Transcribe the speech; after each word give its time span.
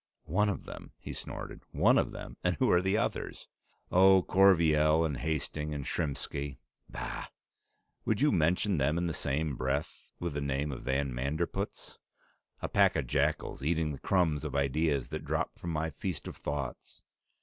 "One 0.25 0.49
of 0.49 0.65
them!" 0.65 0.93
he 0.97 1.13
snorted. 1.13 1.61
"One 1.73 1.99
of 1.99 2.11
them, 2.11 2.35
eh! 2.43 2.47
And 2.47 2.55
who 2.55 2.71
are 2.71 2.81
the 2.81 2.97
others?" 2.97 3.47
"Oh, 3.91 4.23
Corveille 4.23 5.05
and 5.05 5.17
Hastings 5.17 5.75
and 5.75 5.85
Shrimski" 5.85 6.57
"Bah! 6.89 7.27
Would 8.05 8.19
you 8.19 8.31
mention 8.31 8.77
them 8.79 8.97
in 8.97 9.05
the 9.05 9.13
same 9.13 9.55
breath 9.55 10.11
with 10.19 10.33
the 10.33 10.41
name 10.41 10.71
of 10.71 10.81
van 10.85 11.13
Manderpootz? 11.13 11.99
A 12.63 12.67
pack 12.67 12.95
of 12.95 13.05
jackals, 13.05 13.61
eating 13.61 13.91
the 13.91 13.99
crumbs 13.99 14.43
of 14.43 14.55
ideas 14.55 15.09
that 15.09 15.23
drop 15.23 15.59
from 15.59 15.69
my 15.69 15.91
feast 15.91 16.27
of 16.27 16.35
thoughts! 16.35 17.03